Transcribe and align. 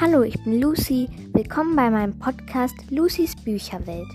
Hallo, 0.00 0.22
ich 0.22 0.40
bin 0.44 0.60
Lucy. 0.60 1.08
Willkommen 1.32 1.74
bei 1.74 1.90
meinem 1.90 2.16
Podcast 2.20 2.76
Lucys 2.88 3.34
Bücherwelt. 3.34 4.06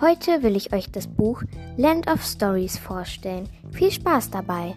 Heute 0.00 0.42
will 0.42 0.56
ich 0.56 0.72
euch 0.72 0.90
das 0.90 1.06
Buch 1.06 1.44
Land 1.76 2.10
of 2.10 2.24
Stories 2.24 2.76
vorstellen. 2.76 3.48
Viel 3.70 3.92
Spaß 3.92 4.30
dabei! 4.30 4.74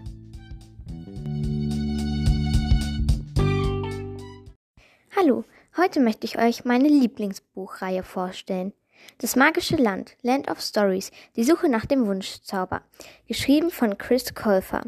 Hallo, 5.18 5.46
heute 5.78 6.00
möchte 6.00 6.28
ich 6.28 6.38
euch 6.38 6.64
meine 6.64 6.90
Lieblingsbuchreihe 6.90 8.04
vorstellen. 8.04 8.72
Das 9.18 9.36
magische 9.36 9.78
Land, 9.78 10.16
Land 10.22 10.48
of 10.48 10.62
Stories, 10.62 11.10
die 11.36 11.44
Suche 11.44 11.70
nach 11.70 11.88
dem 11.88 12.06
Wunschzauber, 12.06 12.84
geschrieben 13.28 13.72
von 13.72 13.98
Chris 13.98 14.36
Colfer. 14.36 14.84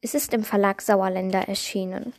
Es 0.00 0.14
ist 0.14 0.34
im 0.34 0.42
Verlag 0.42 0.82
Sauerländer 0.82 1.46
erschienen. 1.46 2.12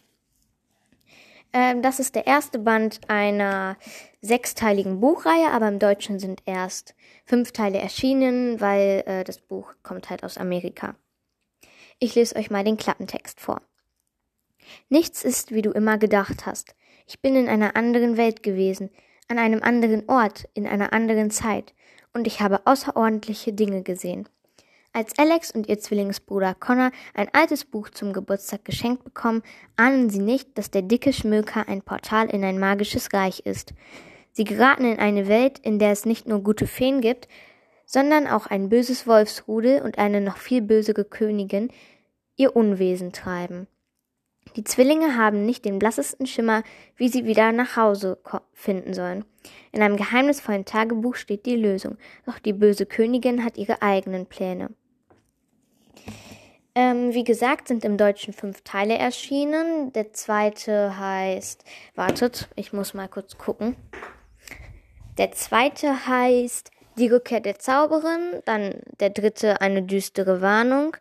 Ähm, 1.53 1.81
das 1.81 1.99
ist 1.99 2.15
der 2.15 2.27
erste 2.27 2.59
Band 2.59 3.01
einer 3.07 3.77
sechsteiligen 4.21 4.99
Buchreihe, 4.99 5.51
aber 5.51 5.67
im 5.67 5.79
Deutschen 5.79 6.19
sind 6.19 6.41
erst 6.45 6.95
fünf 7.25 7.51
Teile 7.51 7.77
erschienen, 7.79 8.59
weil 8.59 9.03
äh, 9.05 9.23
das 9.23 9.39
Buch 9.39 9.73
kommt 9.83 10.09
halt 10.09 10.23
aus 10.23 10.37
Amerika. 10.37 10.95
Ich 11.99 12.15
lese 12.15 12.35
euch 12.35 12.51
mal 12.51 12.63
den 12.63 12.77
Klappentext 12.77 13.39
vor. 13.39 13.61
Nichts 14.89 15.23
ist, 15.23 15.51
wie 15.51 15.61
du 15.61 15.71
immer 15.71 15.97
gedacht 15.97 16.45
hast. 16.45 16.75
Ich 17.07 17.21
bin 17.21 17.35
in 17.35 17.47
einer 17.47 17.75
anderen 17.75 18.17
Welt 18.17 18.43
gewesen, 18.43 18.89
an 19.29 19.39
einem 19.39 19.63
anderen 19.63 20.07
Ort, 20.09 20.47
in 20.53 20.67
einer 20.67 20.93
anderen 20.93 21.31
Zeit, 21.31 21.73
und 22.13 22.27
ich 22.27 22.41
habe 22.41 22.65
außerordentliche 22.65 23.53
Dinge 23.53 23.83
gesehen. 23.83 24.27
Als 24.97 25.15
Alex 25.19 25.51
und 25.51 25.69
ihr 25.69 25.77
Zwillingsbruder 25.77 26.55
Connor 26.55 26.89
ein 27.13 27.29
altes 27.31 27.65
Buch 27.65 27.91
zum 27.91 28.13
Geburtstag 28.13 28.65
geschenkt 28.65 29.03
bekommen, 29.03 29.43
ahnen 29.75 30.09
sie 30.09 30.17
nicht, 30.17 30.57
dass 30.57 30.71
der 30.71 30.81
dicke 30.81 31.13
Schmöker 31.13 31.67
ein 31.67 31.83
Portal 31.83 32.31
in 32.31 32.43
ein 32.43 32.57
magisches 32.57 33.13
Reich 33.13 33.41
ist. 33.41 33.75
Sie 34.31 34.43
geraten 34.43 34.85
in 34.85 34.97
eine 34.97 35.27
Welt, 35.27 35.59
in 35.59 35.77
der 35.77 35.91
es 35.91 36.07
nicht 36.07 36.27
nur 36.27 36.41
gute 36.41 36.65
Feen 36.65 36.99
gibt, 37.01 37.27
sondern 37.85 38.25
auch 38.25 38.47
ein 38.47 38.69
böses 38.69 39.05
Wolfsrudel 39.05 39.83
und 39.83 39.99
eine 39.99 40.19
noch 40.19 40.37
viel 40.37 40.63
bösere 40.63 41.05
Königin 41.05 41.69
ihr 42.35 42.55
Unwesen 42.55 43.13
treiben. 43.13 43.67
Die 44.55 44.63
Zwillinge 44.63 45.15
haben 45.15 45.45
nicht 45.45 45.63
den 45.63 45.77
blassesten 45.77 46.25
Schimmer, 46.25 46.63
wie 46.95 47.09
sie 47.09 47.25
wieder 47.25 47.51
nach 47.51 47.75
Hause 47.75 48.17
finden 48.51 48.95
sollen. 48.95 49.25
In 49.71 49.83
einem 49.83 49.95
geheimnisvollen 49.95 50.65
Tagebuch 50.65 51.17
steht 51.17 51.45
die 51.45 51.55
Lösung, 51.55 51.97
doch 52.25 52.39
die 52.39 52.53
böse 52.53 52.87
Königin 52.87 53.43
hat 53.43 53.59
ihre 53.59 53.83
eigenen 53.83 54.25
Pläne. 54.25 54.71
Ähm, 56.75 57.11
wie 57.11 57.23
gesagt, 57.23 57.67
sind 57.67 57.83
im 57.83 57.97
Deutschen 57.97 58.33
fünf 58.33 58.61
Teile 58.61 58.97
erschienen. 58.97 59.91
Der 59.93 60.13
zweite 60.13 60.99
heißt, 60.99 61.63
wartet, 61.95 62.49
ich 62.55 62.71
muss 62.71 62.93
mal 62.93 63.07
kurz 63.07 63.37
gucken. 63.37 63.75
Der 65.17 65.31
zweite 65.31 66.05
heißt 66.05 66.69
Die 66.97 67.07
Rückkehr 67.07 67.39
der 67.39 67.57
Zauberin. 67.57 68.43
Dann 68.45 68.75
der 68.99 69.09
dritte 69.09 69.59
Eine 69.59 69.81
düstere 69.81 70.41
Warnung. 70.41 70.95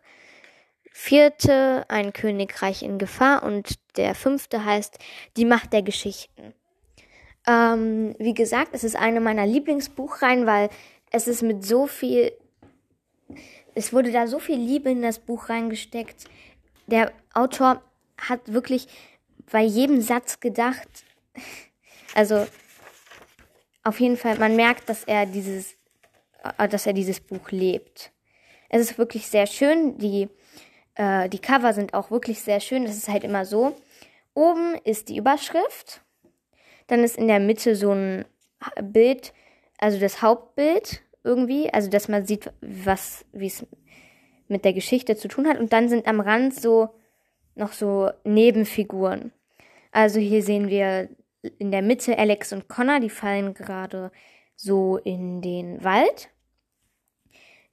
Vierte 0.91 1.85
Ein 1.89 2.11
Königreich 2.11 2.81
in 2.81 2.97
Gefahr. 2.97 3.43
Und 3.43 3.75
der 3.97 4.15
fünfte 4.15 4.65
heißt 4.65 4.97
Die 5.37 5.45
Macht 5.45 5.73
der 5.73 5.83
Geschichten. 5.83 6.55
Ähm, 7.47 8.15
wie 8.17 8.33
gesagt, 8.33 8.69
es 8.73 8.83
ist 8.83 8.95
eine 8.95 9.21
meiner 9.21 9.45
Lieblingsbuchreihen, 9.45 10.47
weil 10.47 10.69
es 11.11 11.27
ist 11.27 11.43
mit 11.43 11.63
so 11.63 11.85
viel 11.85 12.33
es 13.77 13.93
wurde 13.93 14.11
da 14.11 14.25
so 14.25 14.39
viel 14.39 14.57
Liebe 14.57 14.89
in 14.89 15.03
das 15.03 15.19
Buch 15.19 15.49
reingesteckt. 15.49 16.25
Der 16.87 17.11
Autor 17.33 17.83
hat 18.19 18.51
wirklich 18.51 18.87
bei 19.51 19.61
jedem 19.61 20.01
Satz 20.01 20.39
gedacht. 20.39 20.87
Also 22.15 22.47
auf 23.83 23.99
jeden 23.99 24.17
Fall, 24.17 24.39
man 24.39 24.55
merkt, 24.55 24.89
dass 24.89 25.03
er 25.03 25.27
dieses, 25.27 25.75
äh, 26.57 26.67
dass 26.67 26.87
er 26.87 26.93
dieses 26.93 27.19
Buch 27.19 27.51
lebt. 27.51 28.11
Es 28.69 28.81
ist 28.81 28.97
wirklich 28.97 29.27
sehr 29.27 29.45
schön. 29.45 29.99
Die, 29.99 30.27
äh, 30.95 31.29
die 31.29 31.39
Cover 31.39 31.73
sind 31.73 31.93
auch 31.93 32.09
wirklich 32.09 32.41
sehr 32.41 32.59
schön. 32.59 32.83
Es 32.83 32.97
ist 32.97 33.09
halt 33.09 33.23
immer 33.23 33.45
so. 33.45 33.75
Oben 34.33 34.73
ist 34.85 35.09
die 35.09 35.17
Überschrift. 35.17 36.01
Dann 36.87 37.03
ist 37.03 37.17
in 37.17 37.27
der 37.27 37.39
Mitte 37.39 37.75
so 37.75 37.91
ein 37.91 38.25
Bild, 38.81 39.33
also 39.77 39.99
das 39.99 40.23
Hauptbild 40.23 41.03
irgendwie, 41.27 41.71
also 41.71 41.89
dass 41.89 42.07
man 42.07 42.25
sieht, 42.25 42.51
was, 42.61 43.25
wie 43.33 43.47
es 43.47 43.65
mit 44.47 44.65
der 44.65 44.73
Geschichte 44.73 45.15
zu 45.15 45.27
tun 45.27 45.47
hat. 45.47 45.59
Und 45.59 45.73
dann 45.73 45.89
sind 45.89 46.07
am 46.07 46.19
Rand 46.19 46.55
so 46.55 46.89
noch 47.55 47.73
so 47.73 48.09
Nebenfiguren. 48.23 49.31
Also 49.91 50.19
hier 50.19 50.41
sehen 50.41 50.69
wir 50.69 51.09
in 51.59 51.71
der 51.71 51.81
Mitte 51.81 52.17
Alex 52.17 52.53
und 52.53 52.67
Connor, 52.67 52.99
die 52.99 53.09
fallen 53.09 53.53
gerade 53.53 54.11
so 54.55 54.97
in 54.97 55.41
den 55.41 55.83
Wald. 55.83 56.29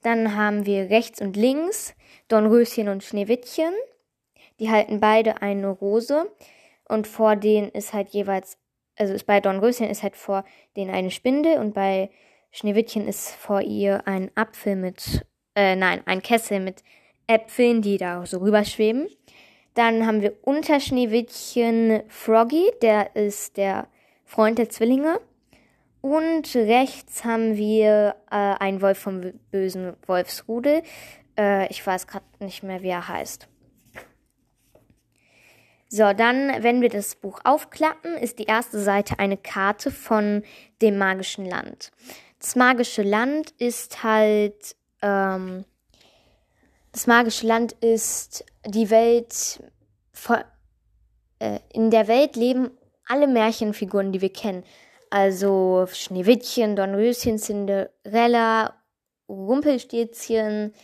Dann 0.02 0.36
haben 0.36 0.66
wir 0.66 0.90
rechts 0.90 1.20
und 1.20 1.36
links 1.36 1.94
Dornröschen 2.28 2.88
und 2.88 3.02
Schneewittchen. 3.02 3.72
Die 4.60 4.70
halten 4.70 5.00
beide 5.00 5.42
eine 5.42 5.68
Rose 5.68 6.30
und 6.88 7.06
vor 7.06 7.36
denen 7.36 7.70
ist 7.70 7.92
halt 7.92 8.10
jeweils, 8.10 8.58
also 8.96 9.14
ist 9.14 9.26
bei 9.26 9.40
Dornröschen 9.40 9.88
ist 9.88 10.02
halt 10.02 10.16
vor 10.16 10.44
denen 10.76 10.94
eine 10.94 11.10
Spinde 11.10 11.58
und 11.58 11.74
bei 11.74 12.10
Schneewittchen 12.56 13.08
ist 13.08 13.30
vor 13.30 13.62
ihr 13.62 14.06
ein 14.06 14.30
Apfel 14.36 14.76
mit, 14.76 15.26
äh, 15.56 15.74
nein, 15.74 16.02
ein 16.06 16.22
Kessel 16.22 16.60
mit 16.60 16.84
Äpfeln, 17.26 17.82
die 17.82 17.96
da 17.96 18.24
so 18.26 18.38
rüberschweben. 18.38 19.08
Dann 19.74 20.06
haben 20.06 20.22
wir 20.22 20.36
unter 20.42 20.78
Schneewittchen 20.78 22.04
Froggy, 22.06 22.70
der 22.80 23.16
ist 23.16 23.56
der 23.56 23.88
Freund 24.24 24.58
der 24.58 24.68
Zwillinge. 24.68 25.20
Und 26.00 26.54
rechts 26.54 27.24
haben 27.24 27.56
wir 27.56 28.14
äh, 28.30 28.36
einen 28.36 28.80
Wolf 28.82 28.98
vom 28.98 29.32
bösen 29.50 29.96
Wolfsrudel. 30.06 30.84
Äh, 31.36 31.68
ich 31.70 31.84
weiß 31.84 32.06
gerade 32.06 32.24
nicht 32.38 32.62
mehr, 32.62 32.82
wie 32.82 32.90
er 32.90 33.08
heißt. 33.08 33.48
So, 35.88 36.12
dann, 36.12 36.62
wenn 36.62 36.80
wir 36.82 36.88
das 36.88 37.16
Buch 37.16 37.40
aufklappen, 37.42 38.16
ist 38.16 38.38
die 38.38 38.44
erste 38.44 38.78
Seite 38.78 39.18
eine 39.18 39.36
Karte 39.36 39.90
von 39.90 40.44
dem 40.80 40.98
magischen 40.98 41.46
Land 41.46 41.90
das 42.44 42.56
magische 42.56 43.00
Land 43.00 43.52
ist 43.52 44.02
halt, 44.02 44.76
ähm, 45.00 45.64
das 46.92 47.06
magische 47.06 47.46
Land 47.46 47.72
ist 47.72 48.44
die 48.66 48.90
Welt, 48.90 49.62
äh, 51.38 51.58
in 51.72 51.90
der 51.90 52.06
Welt 52.06 52.36
leben 52.36 52.70
alle 53.06 53.28
Märchenfiguren, 53.28 54.12
die 54.12 54.20
wir 54.20 54.30
kennen. 54.30 54.62
Also 55.08 55.86
Schneewittchen, 55.90 56.76
Dornröschen, 56.76 57.38
Cinderella, 57.38 58.74
Rumpelstilzchen, 59.26 60.74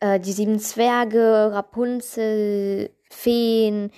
äh, 0.00 0.20
die 0.20 0.32
sieben 0.32 0.58
Zwerge, 0.58 1.52
Rapunzel, 1.54 2.90
Feen, 3.08 3.92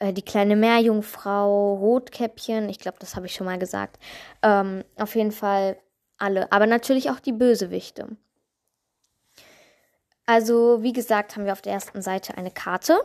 äh, 0.00 0.12
die 0.12 0.22
kleine 0.22 0.56
Meerjungfrau, 0.56 1.76
Rotkäppchen, 1.76 2.68
ich 2.68 2.80
glaube, 2.80 2.98
das 2.98 3.14
habe 3.14 3.26
ich 3.26 3.34
schon 3.34 3.46
mal 3.46 3.60
gesagt. 3.60 4.00
Ähm, 4.42 4.82
auf 4.96 5.14
jeden 5.14 5.30
Fall 5.30 5.76
alle, 6.18 6.50
aber 6.52 6.66
natürlich 6.66 7.10
auch 7.10 7.20
die 7.20 7.32
Bösewichte. 7.32 8.08
Also, 10.26 10.82
wie 10.82 10.92
gesagt, 10.92 11.36
haben 11.36 11.46
wir 11.46 11.52
auf 11.52 11.62
der 11.62 11.72
ersten 11.72 12.02
Seite 12.02 12.36
eine 12.36 12.50
Karte. 12.50 12.98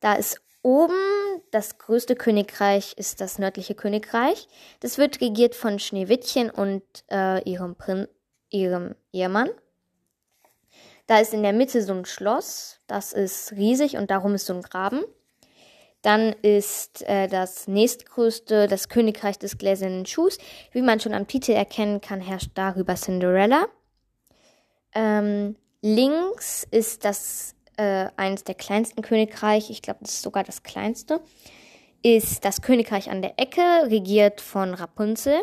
Da 0.00 0.14
ist 0.14 0.40
oben 0.62 0.94
das 1.50 1.78
größte 1.78 2.14
Königreich, 2.14 2.94
ist 2.96 3.20
das 3.20 3.38
nördliche 3.38 3.74
Königreich. 3.74 4.46
Das 4.80 4.98
wird 4.98 5.20
regiert 5.20 5.54
von 5.54 5.78
Schneewittchen 5.78 6.50
und 6.50 6.82
äh, 7.10 7.42
ihrem, 7.48 7.74
Prin 7.74 8.06
ihrem 8.50 8.94
Ehemann. 9.12 9.50
Da 11.06 11.18
ist 11.20 11.34
in 11.34 11.42
der 11.42 11.52
Mitte 11.52 11.82
so 11.82 11.92
ein 11.92 12.04
Schloss, 12.04 12.80
das 12.86 13.12
ist 13.12 13.52
riesig 13.52 13.96
und 13.96 14.10
darum 14.10 14.34
ist 14.34 14.46
so 14.46 14.54
ein 14.54 14.62
Graben. 14.62 15.04
Dann 16.02 16.32
ist 16.42 17.02
äh, 17.08 17.26
das 17.28 17.66
nächstgrößte 17.66 18.68
das 18.68 18.88
Königreich 18.88 19.38
des 19.38 19.58
gläsernen 19.58 20.06
Schuhs. 20.06 20.38
Wie 20.72 20.82
man 20.82 21.00
schon 21.00 21.14
am 21.14 21.26
Titel 21.26 21.52
erkennen 21.52 22.00
kann, 22.00 22.20
herrscht 22.20 22.50
darüber 22.54 22.94
Cinderella. 22.94 23.66
Ähm, 24.94 25.56
links 25.82 26.66
ist 26.70 27.04
das 27.04 27.54
äh, 27.76 28.08
eines 28.16 28.44
der 28.44 28.54
kleinsten 28.54 29.02
Königreiche, 29.02 29.72
ich 29.72 29.82
glaube, 29.82 30.00
das 30.02 30.14
ist 30.14 30.22
sogar 30.22 30.44
das 30.44 30.62
kleinste, 30.62 31.20
ist 32.02 32.44
das 32.44 32.62
Königreich 32.62 33.10
an 33.10 33.22
der 33.22 33.38
Ecke, 33.38 33.60
regiert 33.90 34.40
von 34.40 34.74
Rapunzel. 34.74 35.42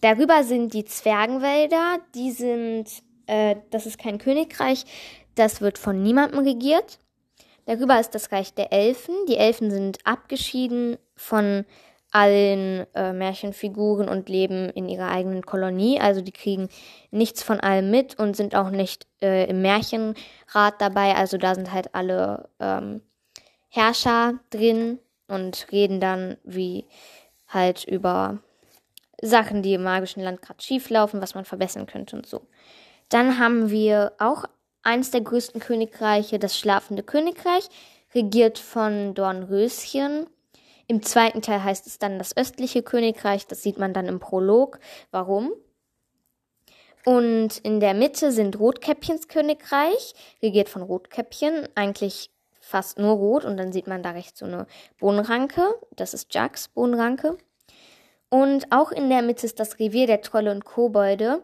Darüber 0.00 0.44
sind 0.44 0.74
die 0.74 0.84
Zwergenwälder, 0.84 1.98
die 2.14 2.30
sind, 2.30 2.86
äh, 3.26 3.56
das 3.70 3.86
ist 3.86 3.98
kein 3.98 4.18
Königreich, 4.18 4.84
das 5.34 5.60
wird 5.60 5.78
von 5.78 6.02
niemandem 6.02 6.40
regiert. 6.40 6.98
Darüber 7.66 7.98
ist 7.98 8.14
das 8.14 8.32
Reich 8.32 8.54
der 8.54 8.72
Elfen. 8.72 9.14
Die 9.28 9.36
Elfen 9.36 9.70
sind 9.70 9.98
abgeschieden 10.04 10.98
von 11.16 11.64
allen 12.14 12.86
äh, 12.94 13.12
Märchenfiguren 13.12 14.08
und 14.08 14.28
leben 14.28 14.70
in 14.70 14.88
ihrer 14.88 15.10
eigenen 15.10 15.44
Kolonie. 15.44 15.98
Also 16.00 16.20
die 16.20 16.32
kriegen 16.32 16.68
nichts 17.10 17.42
von 17.42 17.58
allem 17.58 17.90
mit 17.90 18.18
und 18.18 18.36
sind 18.36 18.54
auch 18.54 18.70
nicht 18.70 19.08
äh, 19.20 19.50
im 19.50 19.62
Märchenrat 19.62 20.74
dabei. 20.78 21.16
Also 21.16 21.38
da 21.38 21.56
sind 21.56 21.72
halt 21.72 21.92
alle 21.94 22.48
ähm, 22.60 23.02
Herrscher 23.68 24.34
drin 24.50 25.00
und 25.26 25.66
reden 25.72 25.98
dann, 25.98 26.36
wie 26.44 26.86
halt 27.48 27.84
über 27.84 28.38
Sachen, 29.20 29.62
die 29.62 29.74
im 29.74 29.82
magischen 29.82 30.22
Land 30.22 30.40
gerade 30.40 30.62
schief 30.62 30.90
laufen, 30.90 31.20
was 31.20 31.34
man 31.34 31.44
verbessern 31.44 31.86
könnte 31.86 32.14
und 32.14 32.26
so. 32.26 32.42
Dann 33.08 33.40
haben 33.40 33.70
wir 33.70 34.12
auch 34.18 34.44
eines 34.84 35.10
der 35.10 35.22
größten 35.22 35.60
Königreiche, 35.60 36.38
das 36.38 36.58
schlafende 36.58 37.02
Königreich, 37.02 37.68
regiert 38.14 38.58
von 38.58 39.14
Dornröschen. 39.14 40.26
Im 40.86 41.02
zweiten 41.02 41.42
Teil 41.42 41.64
heißt 41.64 41.86
es 41.86 41.98
dann 41.98 42.18
das 42.18 42.36
östliche 42.36 42.82
Königreich, 42.82 43.46
das 43.46 43.62
sieht 43.62 43.78
man 43.78 43.92
dann 43.92 44.06
im 44.06 44.20
Prolog. 44.20 44.78
Warum? 45.10 45.52
Und 47.04 47.58
in 47.58 47.80
der 47.80 47.94
Mitte 47.94 48.32
sind 48.32 48.58
Rotkäppchens 48.58 49.28
Königreich, 49.28 50.14
regiert 50.42 50.68
von 50.68 50.82
Rotkäppchen, 50.82 51.68
eigentlich 51.74 52.30
fast 52.60 52.98
nur 52.98 53.12
rot. 53.12 53.44
Und 53.44 53.56
dann 53.56 53.72
sieht 53.72 53.86
man 53.86 54.02
da 54.02 54.10
rechts 54.10 54.38
so 54.38 54.46
eine 54.46 54.66
Bohnenranke, 54.98 55.62
das 55.96 56.14
ist 56.14 56.32
Jacks 56.32 56.68
Bohnenranke. 56.68 57.36
Und 58.30 58.72
auch 58.72 58.90
in 58.90 59.10
der 59.10 59.22
Mitte 59.22 59.46
ist 59.46 59.60
das 59.60 59.78
Revier 59.78 60.06
der 60.06 60.22
Trolle 60.22 60.50
und 60.50 60.64
Kobolde. 60.64 61.42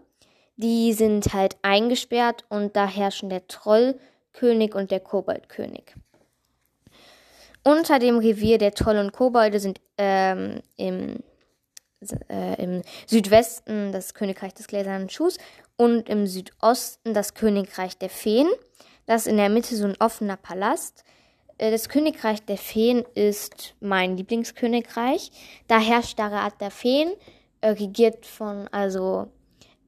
Die 0.62 0.92
sind 0.92 1.32
halt 1.32 1.56
eingesperrt 1.62 2.44
und 2.50 2.76
da 2.76 2.86
herrschen 2.86 3.30
der 3.30 3.48
Trollkönig 3.48 4.74
und 4.74 4.90
der 4.90 5.00
Koboldkönig. 5.00 5.94
Unter 7.64 7.98
dem 7.98 8.18
Revier 8.18 8.58
der 8.58 8.74
Trolle 8.74 9.00
und 9.00 9.12
Kobolde 9.12 9.58
sind 9.58 9.80
ähm, 9.96 10.60
im, 10.76 11.20
äh, 12.28 12.62
im 12.62 12.82
Südwesten 13.06 13.90
das 13.92 14.12
Königreich 14.12 14.52
des 14.52 14.66
gläsernen 14.66 15.08
Schuhs 15.08 15.38
und 15.78 16.10
im 16.10 16.26
Südosten 16.26 17.14
das 17.14 17.32
Königreich 17.32 17.96
der 17.96 18.10
Feen. 18.10 18.48
Das 19.06 19.22
ist 19.22 19.28
in 19.28 19.38
der 19.38 19.48
Mitte 19.48 19.74
so 19.74 19.86
ein 19.86 19.96
offener 19.98 20.36
Palast. 20.36 21.04
Äh, 21.56 21.70
das 21.70 21.88
Königreich 21.88 22.44
der 22.44 22.58
Feen 22.58 23.06
ist 23.14 23.76
mein 23.80 24.18
Lieblingskönigreich. 24.18 25.30
Da 25.68 25.80
herrscht 25.80 26.18
der 26.18 26.32
Rat 26.32 26.60
der 26.60 26.70
Feen, 26.70 27.12
äh, 27.62 27.70
regiert 27.70 28.26
von, 28.26 28.68
also 28.68 29.28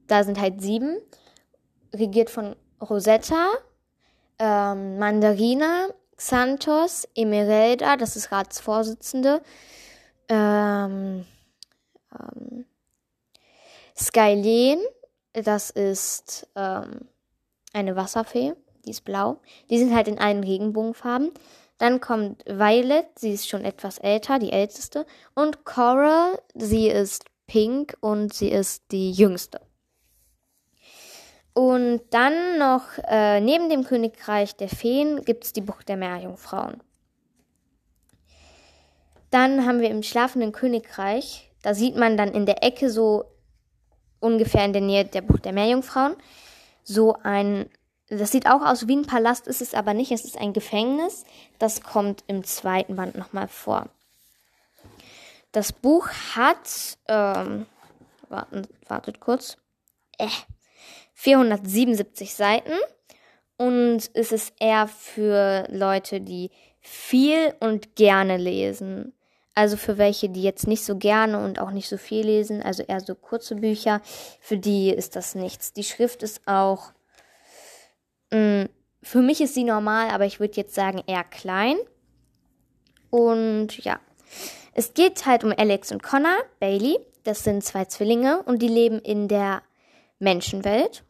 da 0.07 0.23
sind 0.23 0.39
halt 0.39 0.61
sieben, 0.61 0.97
regiert 1.93 2.29
von 2.29 2.55
Rosetta, 2.81 3.51
ähm, 4.39 4.97
Mandarina, 4.99 5.87
Santos, 6.17 7.07
Emerelda, 7.15 7.97
das 7.97 8.15
ist 8.15 8.31
Ratsvorsitzende, 8.31 9.41
ähm, 10.29 11.25
ähm, 12.13 12.65
Skylen, 13.95 14.79
das 15.33 15.69
ist 15.69 16.47
ähm, 16.55 17.07
eine 17.73 17.95
Wasserfee, 17.95 18.53
die 18.85 18.91
ist 18.91 19.03
blau. 19.03 19.37
Die 19.69 19.79
sind 19.79 19.93
halt 19.93 20.07
in 20.07 20.19
allen 20.19 20.43
Regenbogenfarben. 20.43 21.31
Dann 21.77 21.99
kommt 21.99 22.43
Violet, 22.45 23.07
sie 23.15 23.33
ist 23.33 23.49
schon 23.49 23.65
etwas 23.65 23.97
älter, 23.97 24.39
die 24.39 24.51
älteste. 24.51 25.05
Und 25.35 25.65
Coral, 25.65 26.39
sie 26.53 26.87
ist 26.87 27.25
pink 27.47 27.97
und 27.99 28.33
sie 28.33 28.49
ist 28.49 28.83
die 28.91 29.11
jüngste. 29.11 29.59
Und 31.53 32.01
dann 32.09 32.57
noch 32.57 32.83
äh, 33.07 33.39
neben 33.39 33.69
dem 33.69 33.83
Königreich 33.83 34.55
der 34.55 34.69
Feen 34.69 35.23
gibt 35.23 35.43
es 35.43 35.53
die 35.53 35.61
Bucht 35.61 35.87
der 35.87 35.97
Meerjungfrauen. 35.97 36.81
Dann 39.29 39.65
haben 39.65 39.79
wir 39.79 39.89
im 39.89 40.03
schlafenden 40.03 40.51
Königreich, 40.51 41.51
da 41.61 41.73
sieht 41.73 41.95
man 41.95 42.17
dann 42.17 42.29
in 42.33 42.45
der 42.45 42.63
Ecke 42.63 42.89
so 42.89 43.25
ungefähr 44.19 44.65
in 44.65 44.73
der 44.73 44.81
Nähe 44.81 45.05
der 45.05 45.21
Bucht 45.21 45.45
der 45.45 45.53
Meerjungfrauen 45.53 46.15
so 46.83 47.15
ein, 47.23 47.69
das 48.09 48.31
sieht 48.31 48.47
auch 48.47 48.61
aus 48.61 48.87
wie 48.87 48.95
ein 48.95 49.05
Palast, 49.05 49.47
ist 49.47 49.61
es 49.61 49.73
aber 49.73 49.93
nicht, 49.93 50.11
es 50.11 50.25
ist 50.25 50.37
ein 50.37 50.53
Gefängnis. 50.53 51.23
Das 51.59 51.81
kommt 51.81 52.23
im 52.27 52.43
zweiten 52.43 52.95
Band 52.95 53.15
nochmal 53.15 53.47
vor. 53.47 53.89
Das 55.51 55.71
Buch 55.71 56.09
hat, 56.35 56.97
ähm, 57.07 57.65
warten, 58.29 58.67
wartet 58.87 59.19
kurz, 59.19 59.57
äh, 60.17 60.27
477 61.13 62.33
Seiten 62.33 62.73
und 63.57 64.09
es 64.13 64.31
ist 64.31 64.53
eher 64.59 64.87
für 64.87 65.67
Leute, 65.69 66.21
die 66.21 66.51
viel 66.81 67.53
und 67.59 67.95
gerne 67.95 68.37
lesen. 68.37 69.13
Also 69.55 69.77
für 69.77 69.97
welche, 69.97 70.29
die 70.29 70.41
jetzt 70.41 70.67
nicht 70.67 70.83
so 70.83 70.97
gerne 70.97 71.43
und 71.43 71.59
auch 71.59 71.71
nicht 71.71 71.87
so 71.87 71.97
viel 71.97 72.25
lesen, 72.25 72.63
also 72.63 72.83
eher 72.83 72.99
so 72.99 73.13
kurze 73.13 73.55
Bücher, 73.55 74.01
für 74.39 74.57
die 74.57 74.89
ist 74.89 75.15
das 75.15 75.35
nichts. 75.35 75.73
Die 75.73 75.83
Schrift 75.83 76.23
ist 76.23 76.47
auch, 76.47 76.91
mh, 78.31 78.63
mm, 78.63 78.69
für 79.03 79.21
mich 79.21 79.41
ist 79.41 79.53
sie 79.53 79.65
normal, 79.65 80.09
aber 80.09 80.25
ich 80.25 80.39
würde 80.39 80.55
jetzt 80.55 80.73
sagen 80.73 81.03
eher 81.05 81.25
klein. 81.25 81.75
Und 83.09 83.77
ja, 83.83 83.99
es 84.73 84.93
geht 84.93 85.25
halt 85.25 85.43
um 85.43 85.53
Alex 85.55 85.91
und 85.91 86.01
Connor, 86.01 86.37
Bailey. 86.59 86.97
Das 87.23 87.43
sind 87.43 87.63
zwei 87.63 87.85
Zwillinge 87.85 88.41
und 88.43 88.61
die 88.61 88.67
leben 88.67 88.99
in 88.99 89.27
der 89.27 89.61
Menschenwelt. 90.23 91.03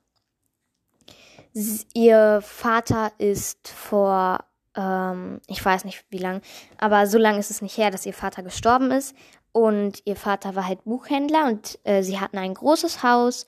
Ihr 1.94 2.42
Vater 2.42 3.12
ist 3.20 3.68
vor, 3.68 4.44
ähm, 4.76 5.40
ich 5.48 5.64
weiß 5.64 5.86
nicht 5.86 6.04
wie 6.10 6.18
lang, 6.18 6.42
aber 6.78 7.06
so 7.06 7.18
lange 7.18 7.40
ist 7.40 7.52
es 7.52 7.62
nicht 7.62 7.78
her, 7.78 7.92
dass 7.92 8.06
ihr 8.06 8.14
Vater 8.14 8.44
gestorben 8.44 8.92
ist. 8.92 9.16
Und 9.52 10.02
ihr 10.06 10.16
Vater 10.16 10.56
war 10.56 10.68
halt 10.68 10.84
Buchhändler 10.84 11.46
und 11.46 11.80
äh, 11.84 12.02
sie 12.02 12.20
hatten 12.20 12.40
ein 12.40 12.56
großes 12.56 13.04
Haus 13.04 13.46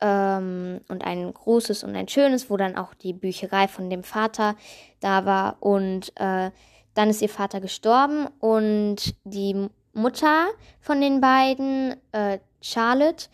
ähm, 0.00 0.80
und 0.88 1.04
ein 1.04 1.34
großes 1.34 1.82
und 1.82 1.96
ein 1.96 2.06
schönes, 2.06 2.48
wo 2.50 2.56
dann 2.56 2.76
auch 2.76 2.94
die 2.94 3.12
Bücherei 3.12 3.66
von 3.66 3.90
dem 3.90 4.04
Vater 4.04 4.54
da 5.00 5.26
war. 5.26 5.56
Und 5.58 6.12
äh, 6.20 6.52
dann 6.94 7.10
ist 7.10 7.20
ihr 7.20 7.28
Vater 7.28 7.60
gestorben 7.60 8.28
und 8.38 9.16
die 9.24 9.68
Mutter 9.92 10.46
von 10.80 11.00
den 11.00 11.20
beiden, 11.20 11.96
äh, 12.12 12.38
Charlotte, 12.62 13.26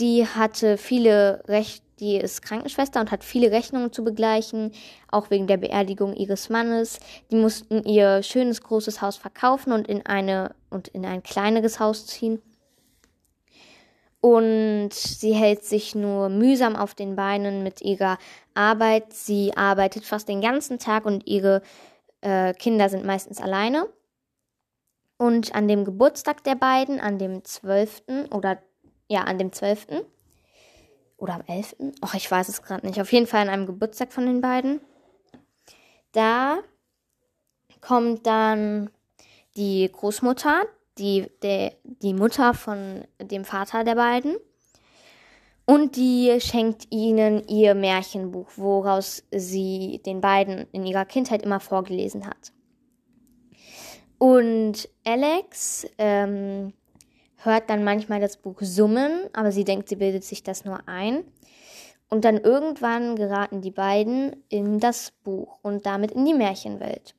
die 0.00 0.26
hatte 0.26 0.78
viele 0.78 1.42
Recht, 1.46 1.84
die 2.00 2.16
ist 2.16 2.40
Krankenschwester 2.42 3.00
und 3.00 3.10
hat 3.10 3.22
viele 3.22 3.50
Rechnungen 3.50 3.92
zu 3.92 4.02
begleichen, 4.02 4.72
auch 5.10 5.30
wegen 5.30 5.46
der 5.46 5.58
Beerdigung 5.58 6.14
ihres 6.14 6.48
Mannes. 6.48 6.98
Die 7.30 7.36
mussten 7.36 7.84
ihr 7.84 8.22
schönes 8.22 8.62
großes 8.62 9.02
Haus 9.02 9.16
verkaufen 9.16 9.72
und 9.72 9.86
in 9.86 10.06
eine 10.06 10.54
und 10.70 10.88
in 10.88 11.04
ein 11.04 11.22
kleineres 11.22 11.78
Haus 11.78 12.06
ziehen. 12.06 12.40
Und 14.22 14.92
sie 14.92 15.32
hält 15.32 15.64
sich 15.64 15.94
nur 15.94 16.28
mühsam 16.28 16.76
auf 16.76 16.94
den 16.94 17.16
Beinen 17.16 17.62
mit 17.62 17.80
ihrer 17.80 18.18
Arbeit. 18.54 19.12
Sie 19.12 19.56
arbeitet 19.56 20.04
fast 20.04 20.28
den 20.28 20.40
ganzen 20.40 20.78
Tag 20.78 21.06
und 21.06 21.26
ihre 21.26 21.62
äh, 22.20 22.52
Kinder 22.54 22.88
sind 22.88 23.04
meistens 23.04 23.40
alleine. 23.40 23.86
Und 25.16 25.54
an 25.54 25.68
dem 25.68 25.84
Geburtstag 25.84 26.44
der 26.44 26.54
beiden, 26.54 27.00
an 27.00 27.18
dem 27.18 27.44
12. 27.44 28.02
oder 28.30 28.58
ja, 29.10 29.24
an 29.24 29.38
dem 29.38 29.52
12. 29.52 30.04
Oder 31.16 31.34
am 31.34 31.42
11. 31.46 31.76
Ach, 32.00 32.14
ich 32.14 32.30
weiß 32.30 32.48
es 32.48 32.62
gerade 32.62 32.86
nicht. 32.86 33.00
Auf 33.00 33.12
jeden 33.12 33.26
Fall 33.26 33.42
an 33.42 33.48
einem 33.48 33.66
Geburtstag 33.66 34.12
von 34.12 34.24
den 34.24 34.40
beiden. 34.40 34.80
Da 36.12 36.58
kommt 37.80 38.26
dann 38.26 38.90
die 39.56 39.90
Großmutter, 39.92 40.62
die, 40.98 41.26
der, 41.42 41.72
die 41.82 42.14
Mutter 42.14 42.54
von 42.54 43.04
dem 43.20 43.44
Vater 43.44 43.82
der 43.82 43.96
beiden. 43.96 44.36
Und 45.66 45.96
die 45.96 46.40
schenkt 46.40 46.86
ihnen 46.90 47.46
ihr 47.48 47.74
Märchenbuch, 47.74 48.48
woraus 48.56 49.24
sie 49.32 50.00
den 50.06 50.20
beiden 50.20 50.68
in 50.72 50.86
ihrer 50.86 51.04
Kindheit 51.04 51.42
immer 51.42 51.60
vorgelesen 51.60 52.26
hat. 52.26 52.52
Und 54.18 54.88
Alex 55.04 55.86
ähm, 55.98 56.72
hört 57.44 57.70
dann 57.70 57.84
manchmal 57.84 58.20
das 58.20 58.36
Buch 58.36 58.56
summen, 58.60 59.28
aber 59.32 59.52
sie 59.52 59.64
denkt, 59.64 59.88
sie 59.88 59.96
bildet 59.96 60.24
sich 60.24 60.42
das 60.42 60.64
nur 60.64 60.88
ein. 60.88 61.24
Und 62.08 62.24
dann 62.24 62.38
irgendwann 62.38 63.14
geraten 63.16 63.60
die 63.62 63.70
beiden 63.70 64.36
in 64.48 64.80
das 64.80 65.12
Buch 65.22 65.58
und 65.62 65.86
damit 65.86 66.10
in 66.10 66.24
die 66.24 66.34
Märchenwelt. 66.34 67.14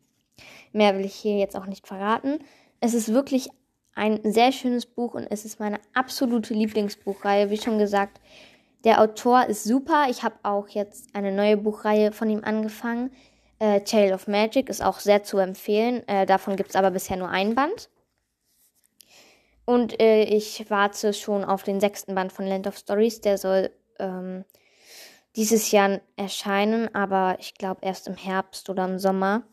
Mehr 0.74 0.98
will 0.98 1.06
ich 1.06 1.16
hier 1.16 1.38
jetzt 1.38 1.56
auch 1.56 1.66
nicht 1.66 1.88
verraten. 1.88 2.40
Es 2.82 2.94
ist 2.94 3.14
wirklich 3.14 3.50
ein 3.96 4.20
sehr 4.24 4.52
schönes 4.52 4.86
Buch 4.86 5.14
und 5.14 5.28
es 5.30 5.46
ist 5.46 5.60
meine 5.60 5.80
absolute 5.94 6.54
Lieblingsbuchreihe. 6.54 7.50
Wie 7.50 7.58
schon 7.58 7.78
gesagt, 7.78 8.20
der 8.84 9.02
Autor 9.02 9.46
ist 9.46 9.64
super. 9.64 10.08
Ich 10.10 10.24
habe 10.24 10.36
auch 10.44 10.68
jetzt 10.70 11.16
eine 11.16 11.32
neue 11.32 11.58
Buchreihe 11.58 12.12
von 12.12 12.30
ihm 12.30 12.44
angefangen. 12.44 13.12
Äh, 13.60 13.82
Tale 13.82 14.14
of 14.14 14.28
Magic 14.28 14.70
ist 14.70 14.84
auch 14.84 15.00
sehr 15.00 15.24
zu 15.24 15.38
empfehlen. 15.38 16.08
Äh, 16.08 16.26
davon 16.26 16.56
gibt 16.56 16.72
es 16.72 16.76
aber 16.76 16.92
bisher 16.92 17.18
nur 17.18 17.30
ein 17.30 17.54
Band. 17.54 17.90
Und 19.66 20.02
äh, 20.02 20.24
ich 20.24 20.70
warte 20.70 21.14
schon 21.14 21.44
auf 21.44 21.64
den 21.64 21.80
sechsten 21.80 22.16
Band 22.16 22.34
von 22.34 22.46
Land 22.46 22.68
of 22.68 22.78
Stories. 22.78 23.22
Der 23.22 23.38
soll 23.38 23.72
ähm, 24.00 24.44
dieses 25.36 25.72
Jahr 25.72 26.02
erscheinen, 26.16 26.94
aber 26.94 27.38
ich 27.40 27.56
glaube 27.56 27.82
erst 27.84 28.08
im 28.08 28.16
Herbst 28.16 28.70
oder 28.70 28.86
im 28.86 29.00
Sommer. 29.00 29.44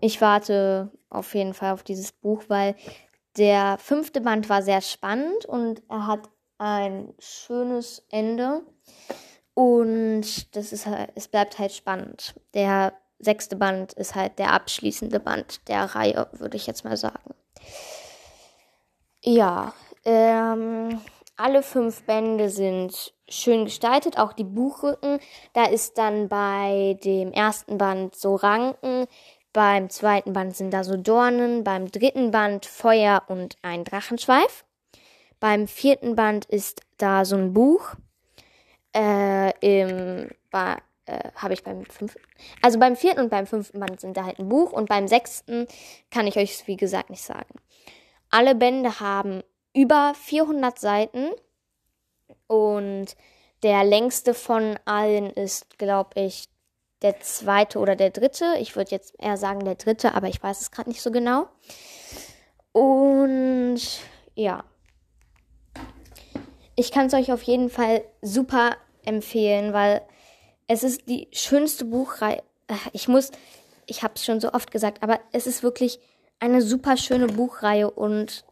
Ich 0.00 0.20
warte 0.20 0.90
auf 1.08 1.34
jeden 1.34 1.54
Fall 1.54 1.72
auf 1.72 1.82
dieses 1.82 2.12
Buch, 2.12 2.44
weil 2.48 2.74
der 3.36 3.78
fünfte 3.78 4.20
Band 4.20 4.48
war 4.48 4.62
sehr 4.62 4.80
spannend 4.80 5.46
und 5.46 5.82
er 5.88 6.06
hat 6.06 6.28
ein 6.58 7.14
schönes 7.18 8.04
Ende. 8.10 8.62
Und 9.54 10.54
das 10.54 10.72
ist 10.72 10.86
halt, 10.86 11.12
es 11.14 11.28
bleibt 11.28 11.58
halt 11.58 11.72
spannend. 11.72 12.34
Der 12.52 12.92
sechste 13.18 13.56
Band 13.56 13.94
ist 13.94 14.14
halt 14.14 14.38
der 14.38 14.52
abschließende 14.52 15.20
Band 15.20 15.66
der 15.68 15.84
Reihe, 15.94 16.28
würde 16.32 16.56
ich 16.56 16.66
jetzt 16.66 16.84
mal 16.84 16.96
sagen. 16.96 17.34
Ja, 19.28 19.74
ähm, 20.04 21.00
alle 21.36 21.64
fünf 21.64 22.04
Bände 22.04 22.48
sind 22.48 23.12
schön 23.28 23.64
gestaltet, 23.64 24.18
auch 24.18 24.32
die 24.32 24.44
Buchrücken. 24.44 25.18
Da 25.52 25.64
ist 25.64 25.98
dann 25.98 26.28
bei 26.28 26.96
dem 27.02 27.32
ersten 27.32 27.76
Band 27.76 28.14
so 28.14 28.36
Ranken, 28.36 29.08
beim 29.52 29.90
zweiten 29.90 30.32
Band 30.32 30.54
sind 30.54 30.70
da 30.70 30.84
so 30.84 30.96
Dornen, 30.96 31.64
beim 31.64 31.90
dritten 31.90 32.30
Band 32.30 32.66
Feuer 32.66 33.22
und 33.26 33.56
ein 33.62 33.84
Drachenschweif. 33.84 34.64
Beim 35.40 35.66
vierten 35.66 36.14
Band 36.14 36.44
ist 36.44 36.82
da 36.98 37.24
so 37.24 37.36
ein 37.36 37.52
Buch. 37.52 37.94
Äh, 38.94 39.50
im, 39.60 40.28
äh, 40.52 40.76
habe 41.34 41.54
ich 41.54 41.64
beim 41.64 41.84
fünften. 41.86 42.20
Also 42.62 42.78
beim 42.78 42.94
vierten 42.94 43.20
und 43.20 43.30
beim 43.30 43.46
fünften 43.46 43.80
Band 43.80 44.00
sind 44.00 44.16
da 44.16 44.24
halt 44.24 44.38
ein 44.38 44.48
Buch 44.48 44.72
und 44.72 44.88
beim 44.88 45.08
sechsten 45.08 45.66
kann 46.10 46.26
ich 46.26 46.36
euch 46.36 46.66
wie 46.66 46.76
gesagt 46.76 47.10
nicht 47.10 47.22
sagen. 47.22 47.54
Alle 48.30 48.54
Bände 48.54 49.00
haben 49.00 49.42
über 49.74 50.14
400 50.14 50.78
Seiten 50.78 51.30
und 52.46 53.16
der 53.62 53.84
längste 53.84 54.34
von 54.34 54.78
allen 54.84 55.30
ist, 55.30 55.78
glaube 55.78 56.20
ich, 56.20 56.48
der 57.02 57.20
zweite 57.20 57.78
oder 57.78 57.96
der 57.96 58.10
dritte. 58.10 58.56
Ich 58.58 58.76
würde 58.76 58.90
jetzt 58.90 59.14
eher 59.18 59.36
sagen 59.36 59.64
der 59.64 59.74
dritte, 59.74 60.14
aber 60.14 60.28
ich 60.28 60.42
weiß 60.42 60.60
es 60.60 60.70
gerade 60.70 60.88
nicht 60.88 61.02
so 61.02 61.10
genau. 61.10 61.48
Und 62.72 63.80
ja. 64.34 64.64
Ich 66.74 66.90
kann 66.90 67.06
es 67.06 67.14
euch 67.14 67.32
auf 67.32 67.42
jeden 67.42 67.70
Fall 67.70 68.04
super 68.22 68.76
empfehlen, 69.04 69.72
weil 69.72 70.02
es 70.68 70.82
ist 70.82 71.08
die 71.08 71.28
schönste 71.32 71.84
Buchreihe. 71.84 72.42
Äh, 72.66 72.74
ich 72.92 73.08
muss, 73.08 73.30
ich 73.86 74.02
habe 74.02 74.14
es 74.16 74.24
schon 74.24 74.40
so 74.40 74.52
oft 74.52 74.70
gesagt, 74.70 75.02
aber 75.02 75.20
es 75.32 75.46
ist 75.46 75.62
wirklich 75.62 76.00
eine 76.40 76.62
super 76.62 76.96
schöne 76.96 77.26
Buchreihe 77.26 77.90
und 77.90 78.44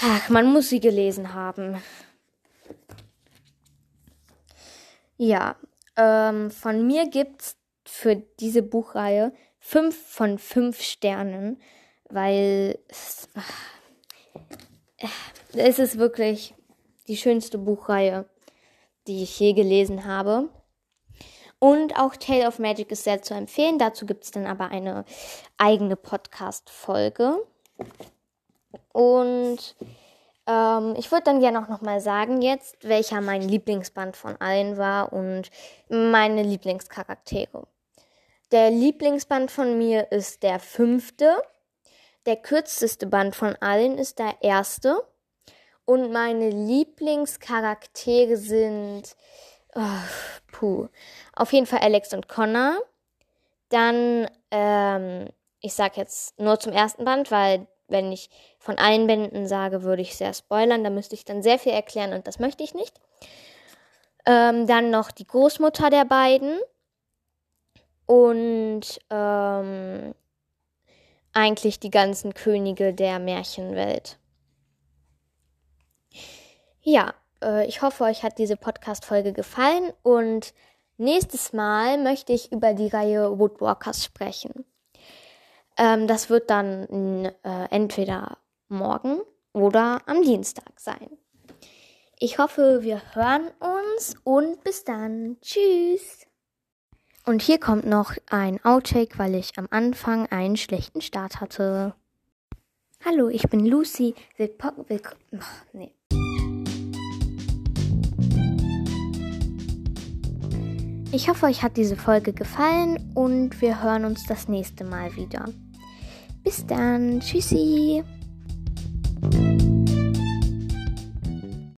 ach, 0.00 0.28
man 0.28 0.46
muss 0.46 0.68
sie 0.68 0.80
gelesen 0.80 1.34
haben. 1.34 1.82
Ja, 5.16 5.56
ähm, 5.96 6.50
von 6.50 6.86
mir 6.86 7.08
gibt's 7.08 7.56
für 7.84 8.16
diese 8.16 8.62
Buchreihe 8.62 9.32
fünf 9.58 9.96
von 9.96 10.38
fünf 10.38 10.80
Sternen, 10.80 11.60
weil 12.08 12.78
es, 12.88 13.28
es 15.54 15.78
ist 15.78 15.98
wirklich 15.98 16.54
die 17.08 17.16
schönste 17.16 17.58
Buchreihe 17.58 18.26
die 19.06 19.22
ich 19.22 19.38
je 19.40 19.52
gelesen 19.52 20.04
habe. 20.04 20.48
Und 21.60 21.96
auch 21.96 22.16
Tale 22.16 22.48
of 22.48 22.58
Magic 22.58 22.90
ist 22.90 23.04
sehr 23.04 23.22
zu 23.22 23.34
empfehlen. 23.34 23.78
Dazu 23.78 24.06
gibt 24.06 24.24
es 24.24 24.30
dann 24.30 24.46
aber 24.46 24.70
eine 24.70 25.04
eigene 25.58 25.94
Podcast-Folge. 25.94 27.36
Und 28.92 29.76
ähm, 30.46 30.94
ich 30.96 31.12
würde 31.12 31.24
dann 31.24 31.40
gerne 31.40 31.62
auch 31.62 31.68
nochmal 31.68 32.00
sagen 32.00 32.40
jetzt, 32.40 32.76
welcher 32.82 33.20
mein 33.20 33.42
Lieblingsband 33.42 34.16
von 34.16 34.40
allen 34.40 34.78
war 34.78 35.12
und 35.12 35.50
meine 35.90 36.42
Lieblingscharaktere. 36.42 37.66
Der 38.50 38.70
Lieblingsband 38.70 39.50
von 39.50 39.76
mir 39.76 40.10
ist 40.10 40.42
der 40.42 40.58
fünfte. 40.60 41.42
Der 42.24 42.36
kürzeste 42.36 43.06
Band 43.06 43.36
von 43.36 43.54
allen 43.60 43.98
ist 43.98 44.18
der 44.18 44.34
erste. 44.40 45.04
Und 45.84 46.10
meine 46.10 46.48
Lieblingscharaktere 46.48 48.36
sind. 48.36 49.14
Oh, 49.74 49.82
puh. 50.52 50.88
Auf 51.34 51.52
jeden 51.52 51.66
Fall 51.66 51.80
Alex 51.80 52.12
und 52.12 52.28
Connor. 52.28 52.78
Dann, 53.70 54.28
ähm, 54.50 55.28
ich 55.60 55.74
sag 55.74 55.96
jetzt 55.96 56.38
nur 56.40 56.58
zum 56.60 56.72
ersten 56.72 57.04
Band, 57.04 57.30
weil 57.30 57.66
wenn 57.88 58.12
ich 58.12 58.30
von 58.58 58.78
allen 58.78 59.06
Bänden 59.06 59.46
sage, 59.46 59.82
würde 59.82 60.02
ich 60.02 60.16
sehr 60.16 60.34
spoilern. 60.34 60.84
Da 60.84 60.90
müsste 60.90 61.14
ich 61.14 61.24
dann 61.24 61.42
sehr 61.42 61.58
viel 61.58 61.72
erklären 61.72 62.12
und 62.12 62.26
das 62.26 62.38
möchte 62.38 62.62
ich 62.64 62.74
nicht. 62.74 63.00
Ähm, 64.26 64.66
dann 64.66 64.90
noch 64.90 65.10
die 65.10 65.26
Großmutter 65.26 65.90
der 65.90 66.04
beiden. 66.04 66.58
Und 68.06 68.98
ähm, 69.10 70.14
eigentlich 71.32 71.78
die 71.80 71.90
ganzen 71.90 72.34
Könige 72.34 72.92
der 72.92 73.18
Märchenwelt. 73.18 74.18
Ja, 76.82 77.14
äh, 77.42 77.66
ich 77.66 77.82
hoffe, 77.82 78.04
euch 78.04 78.22
hat 78.22 78.38
diese 78.38 78.56
Podcast-Folge 78.56 79.32
gefallen 79.32 79.92
und 80.02 80.54
nächstes 80.96 81.52
Mal 81.52 81.98
möchte 81.98 82.32
ich 82.32 82.52
über 82.52 82.74
die 82.74 82.88
Reihe 82.88 83.38
Woodwalkers 83.38 84.04
sprechen. 84.04 84.64
Ähm, 85.76 86.06
das 86.06 86.30
wird 86.30 86.50
dann 86.50 87.24
äh, 87.24 87.66
entweder 87.70 88.38
morgen 88.68 89.20
oder 89.52 90.02
am 90.06 90.22
Dienstag 90.22 90.78
sein. 90.78 91.08
Ich 92.18 92.38
hoffe, 92.38 92.82
wir 92.82 93.00
hören 93.14 93.50
uns 93.60 94.14
und 94.24 94.62
bis 94.62 94.84
dann. 94.84 95.38
Tschüss. 95.40 96.26
Und 97.24 97.42
hier 97.42 97.58
kommt 97.58 97.86
noch 97.86 98.14
ein 98.28 98.62
Outtake, 98.64 99.18
weil 99.18 99.34
ich 99.34 99.56
am 99.56 99.68
Anfang 99.70 100.26
einen 100.26 100.56
schlechten 100.56 101.00
Start 101.00 101.40
hatte. 101.40 101.94
Hallo, 103.04 103.28
ich 103.28 103.42
bin 103.44 103.64
Lucy. 103.64 104.14
Willkommen. 104.36 104.84
Willk 104.88 105.16
oh, 105.32 105.38
nee. 105.72 105.94
Ich 111.12 111.28
hoffe, 111.28 111.46
euch 111.46 111.64
hat 111.64 111.76
diese 111.76 111.96
Folge 111.96 112.32
gefallen 112.32 113.10
und 113.14 113.60
wir 113.60 113.82
hören 113.82 114.04
uns 114.04 114.26
das 114.26 114.46
nächste 114.46 114.84
Mal 114.84 115.16
wieder. 115.16 115.46
Bis 116.44 116.64
dann. 116.66 117.18
Tschüssi. 117.18 118.04